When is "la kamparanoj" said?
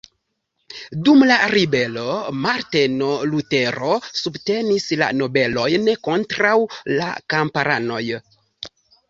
6.97-8.03